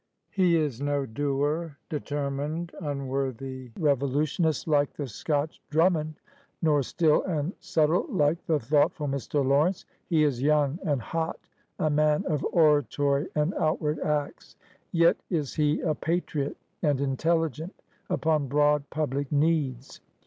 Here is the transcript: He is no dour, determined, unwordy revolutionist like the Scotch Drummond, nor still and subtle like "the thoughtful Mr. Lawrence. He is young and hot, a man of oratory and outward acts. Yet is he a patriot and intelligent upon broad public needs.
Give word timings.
He 0.31 0.55
is 0.55 0.81
no 0.81 1.05
dour, 1.05 1.77
determined, 1.87 2.71
unwordy 2.81 3.71
revolutionist 3.79 4.67
like 4.67 4.91
the 4.93 5.05
Scotch 5.05 5.61
Drummond, 5.69 6.15
nor 6.59 6.81
still 6.81 7.21
and 7.21 7.53
subtle 7.59 8.07
like 8.09 8.43
"the 8.47 8.59
thoughtful 8.59 9.07
Mr. 9.07 9.45
Lawrence. 9.45 9.85
He 10.07 10.23
is 10.23 10.41
young 10.41 10.79
and 10.83 11.03
hot, 11.03 11.37
a 11.77 11.91
man 11.91 12.25
of 12.25 12.43
oratory 12.51 13.27
and 13.35 13.53
outward 13.53 13.99
acts. 13.99 14.55
Yet 14.91 15.17
is 15.29 15.53
he 15.53 15.81
a 15.81 15.93
patriot 15.93 16.57
and 16.81 16.99
intelligent 16.99 17.75
upon 18.09 18.47
broad 18.47 18.89
public 18.89 19.31
needs. 19.31 20.01